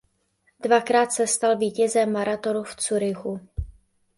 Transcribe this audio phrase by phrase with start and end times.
[0.59, 3.39] Dvakrát se stal vítězem maratonu v Curychu.